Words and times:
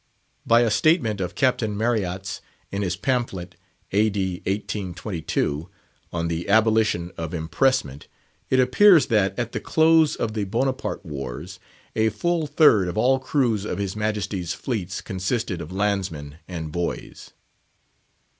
By 0.47 0.61
a 0.61 0.71
statement 0.71 1.21
of 1.21 1.35
Captain 1.35 1.77
Marryat's, 1.77 2.41
in 2.71 2.81
his 2.81 2.95
pamphlet 2.95 3.53
(A. 3.91 4.09
D. 4.09 4.37
1822) 4.47 5.69
"On 6.11 6.27
the 6.27 6.49
Abolition 6.49 7.11
of 7.17 7.35
Impressment," 7.35 8.07
it 8.49 8.59
appears 8.59 9.05
that, 9.09 9.37
at 9.37 9.51
the 9.51 9.59
close 9.59 10.15
of 10.15 10.33
the 10.33 10.45
Bonaparte 10.45 11.05
wars, 11.05 11.59
a 11.95 12.09
full 12.09 12.47
third 12.47 12.87
of 12.87 12.97
all 12.97 13.19
the 13.19 13.25
crews 13.25 13.63
of 13.63 13.77
his 13.77 13.95
Majesty's 13.95 14.55
fleets 14.55 15.01
consisted 15.01 15.61
of 15.61 15.71
landsmen 15.71 16.37
and 16.47 16.71
boys. 16.71 17.33